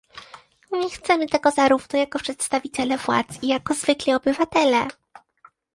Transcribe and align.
Nie 0.71 0.89
chcemy 0.89 1.27
tego 1.27 1.51
zarówno 1.51 1.99
jako 1.99 2.19
przedstawiciele 2.19 2.97
władz, 2.97 3.27
jak 3.29 3.43
i 3.43 3.47
jako 3.47 3.73
zwykli 3.73 4.13
obywatele 4.13 4.87